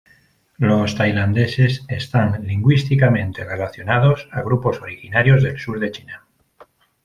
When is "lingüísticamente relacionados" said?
2.47-4.27